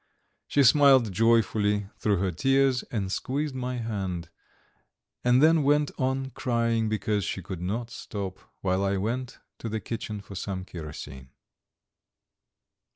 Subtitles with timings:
[0.47, 4.29] She smiled joyfully through her tears and squeezed my hand,
[5.23, 9.79] and then went on crying because she could not stop, while I went to the
[9.79, 11.29] kitchen for some kerosene.